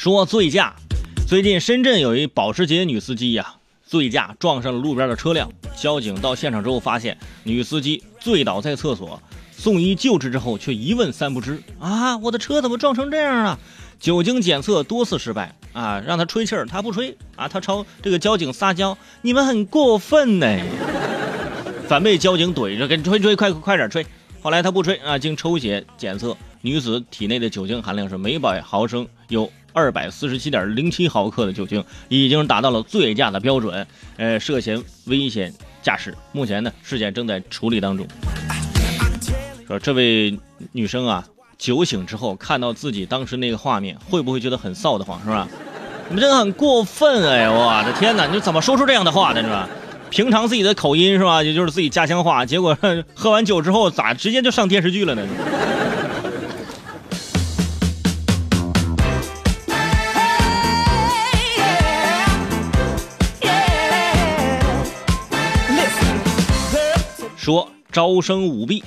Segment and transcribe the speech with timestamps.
[0.00, 0.74] 说醉驾，
[1.28, 5.52] 最近深圳有一保时捷女司机呀，醉驾撞上了路边的车辆。
[5.76, 12.16] 交警到现场之后发现，女司机醉倒在厕所，送医救治之后却一问三不知啊！
[12.16, 13.58] 我的车怎么撞成这样啊？
[14.00, 20.58] 酒精检测多次失败啊，让他吹气儿他不吹啊，他朝这个交警撒娇，你们很过分呢，
[21.86, 24.06] 反被交警怼着，给吹吹，快快点吹。
[24.40, 35.52] 后来他不吹啊，经抽血检测，女子体内的酒精含量是每百毫升有二百四十七点零七毫克的酒精，已经达到了醉驾的标准，呃，涉嫌危险
[35.82, 36.14] 驾驶。
[36.32, 38.06] 目前呢，事件正在处理当中。
[39.66, 40.38] 说这位
[40.72, 41.24] 女生啊，
[41.56, 45.46] 酒醒之后看到自己当时那个画面，会不会觉得很臊得慌，是吧？
[46.08, 47.48] 你们真的很过分哎！
[47.48, 49.68] 我的天哪，你怎么说出这样的话的，是吧？
[50.10, 52.76] 平常自己的口音是吧，也就是自己家乡话，结果
[53.14, 55.24] 喝完酒之后咋直接就上电视剧了呢？
[67.50, 68.80] 说招生舞弊。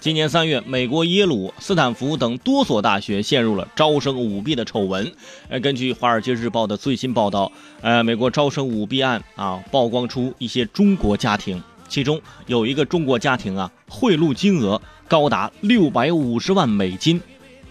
[0.00, 5.12] 今年三月，美国耶鲁、斯坦福等多所大学陷入了招生舞弊的丑闻。
[5.48, 17.20] 呃，根据《华尔街日报》的最新报道，呃，美国招生舞弊案啊，曝光出一些中国家庭，其中有一个中国家庭啊，贿赂金额高达六百五十万美金。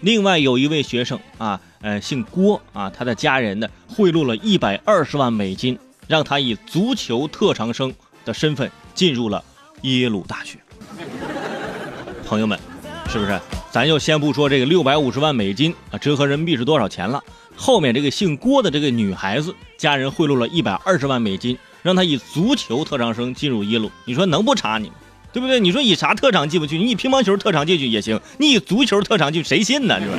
[0.00, 7.92] 另外有一位学生啊，呃，姓郭啊，他的家人呢，贿赂了一百二十万美金，让他以足球特长生
[8.24, 9.44] 的身份进入了
[9.82, 10.58] 耶鲁大学。
[12.24, 12.58] 朋友们，
[13.08, 13.38] 是不是？
[13.70, 17.22] 咱就先不说这个六百五十万美金啊，折合人民币是多少钱了？
[17.56, 23.90] 后面这个姓郭的这个女孩子，家人贿赂了一百二十万美金，让她以足球特长生进入耶鲁。
[24.04, 24.94] 你说能不查你吗？
[25.32, 25.58] 对不对？
[25.60, 26.76] 你说以啥特长进不去？
[26.78, 29.98] 你以乒乓球特长进去也行，你以足球特长进，谁信呢？
[29.98, 30.18] 是吧？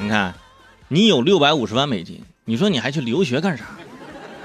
[0.00, 0.34] 你看，
[0.88, 3.64] 你有六百五十万美金，你说你还去留学干啥？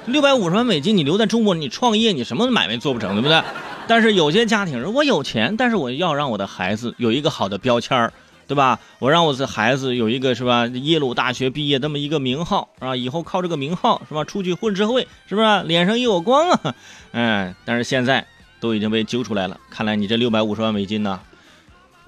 [0.08, 3.44] 六百五十万美金，你留在中国，你创业，你什么买卖做不成，对不对？
[3.88, 8.12] 但是有些家庭，我有钱，但是我要让我的孩子有一个好的标签
[8.48, 8.80] 对吧？
[9.00, 10.66] 我让我的孩子有一个是吧？
[10.68, 14.24] 耶鲁大学毕业这么一个名号啊，以后靠这个名号是吧？
[14.24, 15.64] 出去混社会是不是？
[15.64, 16.76] 脸上也有光啊，
[17.12, 17.54] 嗯。
[17.66, 18.26] 但是现在
[18.62, 21.20] 都已经被揪出来了，看来你这六百五十万美金呢，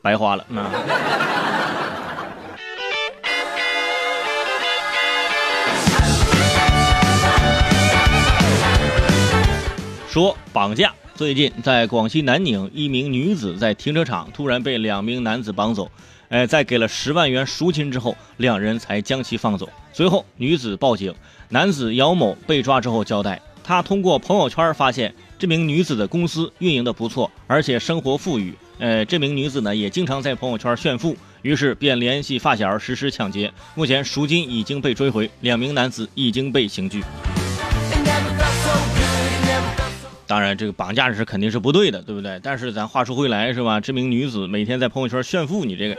[0.01, 1.28] 白花了啊。
[10.19, 10.93] 说绑架。
[11.15, 15.89] 最近，在广西南宁，一名女子在停车场突然被两名男子绑走，
[16.27, 19.69] 哎，在给了十万元赎金之后，两人才将其放走。
[19.93, 21.15] 随后，女子报警，
[21.47, 33.49] 男子姚某被抓之后交代，他通过朋友圈发现这名女子的公司运营的不错，而且生活富裕，呃，这名女子呢也经常在朋友圈炫富，于是便联系发小实施抢劫。
[33.73, 37.01] 目前赎金已经被追回，两名男子已经被刑拘。
[40.29, 42.39] 当然，这个绑架是肯定是不对的，对不对？
[42.43, 43.79] 但是咱话说回来，是吧？
[43.79, 45.97] 这名女子每天在朋友圈炫富，你这个，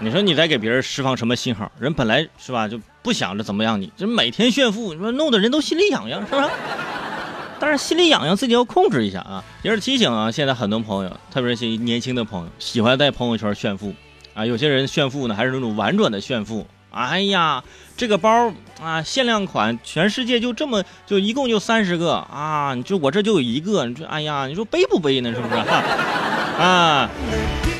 [0.00, 1.70] 你说你在给别人释放什么信号？
[1.78, 6.50] 人本来是吧，就不想着怎么样，你这每天炫富，你说弄得人都心里痒痒，是吧？
[7.60, 9.44] 但是心里痒痒，自己要控制一下啊！
[9.62, 13.94] 也是提醒啊，现在很多朋友，特别是些年轻的朋友，喜欢在朋友圈炫富
[14.34, 14.44] 啊。
[14.44, 16.66] 有些人炫富呢，还是那种婉转的炫富。
[16.90, 17.62] 哎呀，
[17.96, 22.72] 这个包啊，限量款，全世界就这么就一共就三十个啊！
[22.74, 25.32] 你就我这就有一个，你说哎呀，你说背不背呢？
[25.34, 25.54] 是不是？
[26.58, 27.08] 啊，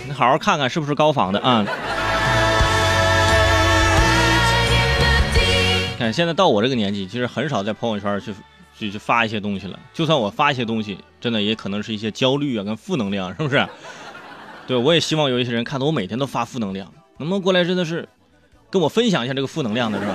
[0.06, 1.64] 你好好看看是不是高仿的啊？
[5.98, 8.34] 看现在到我这个年纪，其实很少在朋友圈去
[8.78, 9.78] 去去发一些东西了。
[9.92, 13.66] 就算我发一些东西，真的也可能是一些焦虑啊，跟负能量，是不是？
[14.66, 17.64] 对，我也希望有一些人看到我每天都发负能量，能不能过来？
[17.64, 18.08] 真的是。
[18.70, 20.14] 跟我分享一下这个负能量的是吧？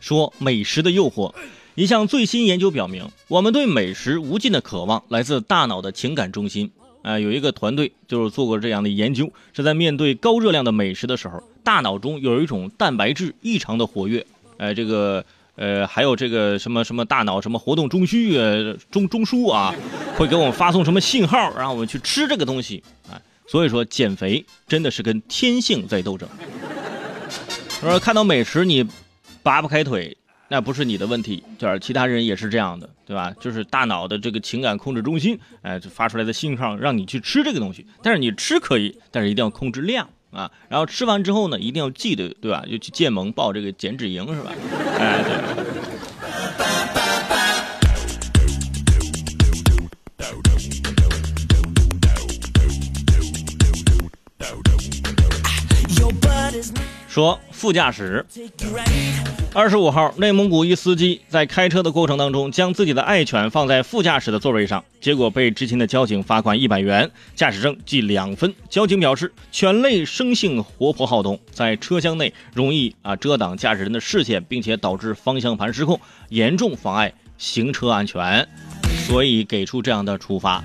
[0.00, 1.34] 说美食的诱惑，
[1.74, 6.70] 一项最新研究表明，我们对美食无尽的渴望来自大脑的情感中心。
[7.02, 14.24] 啊，有一个团队就是做过这样的研究，是在面对高热量的美食的时候，大脑中有一种蛋白质异常的活跃。
[14.58, 15.24] 哎，这个。
[15.56, 19.74] 呃，还有这个什么什么大脑什么活动中枢呃中中枢啊，
[20.16, 23.20] 会给我们发送什么信号，让我们去吃这个东西啊。
[23.48, 26.28] 所以说减肥真的是跟天性在斗争。
[27.80, 28.86] 说看到美食你
[29.42, 30.16] 拔不开腿，
[30.48, 33.32] 那不是你的问题，就是其他人也是这样的，对吧？
[33.40, 37.86] 就是大脑的这个情感控制中心，哎，就发出来的信号让你去吃这个东西。
[38.02, 40.08] 但是你吃可以，但是一定要控制量。
[40.36, 42.62] 啊，然后吃完之后呢，一定要记得，对吧？
[42.70, 44.52] 就去建盟报这个减脂营，是吧？
[44.98, 45.75] 哎，对。
[57.16, 58.22] 说副驾驶。
[59.54, 68.54] 二十五号，内蒙古一司机在开车的过程当中，将自己的爱犬放在副驾驶的座位上，结果被执勤的交警罚款一百元，驾驶证记两分。
[68.68, 75.98] 交警表示，犬类生性活泼好动，在车厢内容易啊遮挡驾驶人的视线，并且导致方向盘失控，
[76.28, 78.46] 严重妨碍行车安全，
[79.06, 80.62] 所以给出这样的处罚。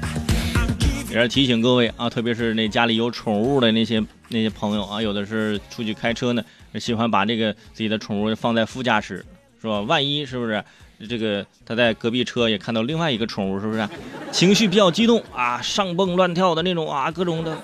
[1.12, 6.42] 也是提醒各位啊，特别是那家里有宠物的那些那些朋友啊，有的是出去开车呢。
[6.80, 9.26] 喜欢把这个自己的宠物放在副驾驶，
[9.62, 9.82] 是吧？
[9.82, 10.64] 万一是不是
[11.10, 13.90] 这个他在隔壁车也看到另外一个宠物，是不是
[14.32, 17.58] 情绪比较激动啊，上蹦乱跳的那种啊，各种的，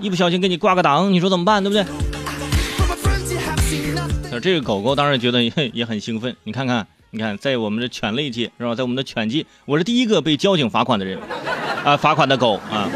[0.00, 1.62] 一不小心给你挂个档，你说怎么办？
[1.62, 1.84] 对不对？
[4.40, 5.44] 这个狗狗当然觉得
[5.74, 6.34] 也很兴奋。
[6.44, 8.74] 你看看，你看，在我们的犬类界是吧？
[8.74, 11.18] 在我们的犬界，我是第一个被交警罚款的人
[11.84, 12.88] 啊，罚款的狗啊。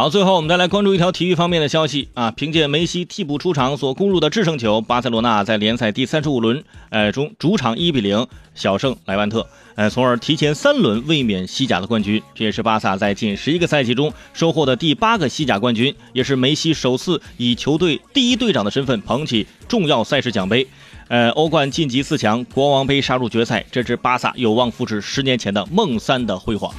[0.00, 2.30] 好，最后我们再来关注一条体育方面的消息啊！
[2.30, 12.22] 凭借梅西替补出场所攻入的制胜球，巴塞罗那在联赛第三十五轮，呃中主场一比零小胜莱万特，呃，从而提前三轮卫冕西甲的冠军。
[12.34, 20.66] 这也是巴萨在近十一个赛季中收获的第八个西甲冠军，也是梅西首次以球队第一队长的身份捧起重要赛事奖杯。
[21.08, 26.74] 呃，欧冠晋级四强，国王杯杀入决赛，这支巴萨有望复制十年前的梦三的辉煌。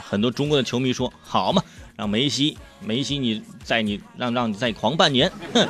[0.00, 1.62] 很多中国的球迷说：“好嘛，
[1.96, 5.66] 让梅西，梅西，你再你让让你再狂半年，哼，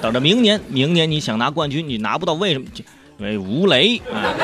[0.00, 2.66] 等着明年，明年你想拿冠军，你拿不到，为什么？
[3.18, 4.34] 因为吴磊啊。”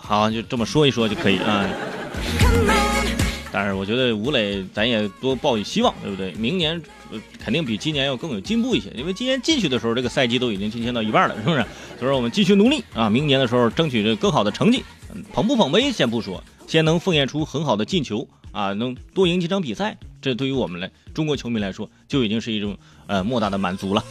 [0.00, 1.68] 好，就这么说一说就可以啊。
[3.50, 6.32] 但是我觉得吴磊，咱也多抱以希望，对不对？
[6.32, 6.80] 明年
[7.42, 11.64] 肯定比今年要更有进步一些，因为今年进去的时候，这个赛季都已经进行到一半了，是不是？
[11.98, 14.84] 所以说我们继续努力啊，明年的时候争取这更好的成绩。
[15.32, 22.76] 捧不捧杯先不说，先能奉献出很好的进球啊，能多赢几场比赛，这对于我们来中国球迷来说就已经是一种
[23.06, 24.02] 呃莫大的满足了。